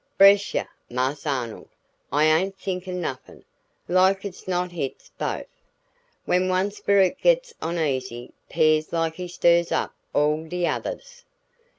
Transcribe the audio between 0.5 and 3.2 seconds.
yuh, Marse Arnold, I ain't thinkin'